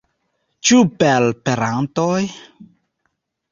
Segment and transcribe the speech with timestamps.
[0.69, 2.19] Ĉu per perantoj?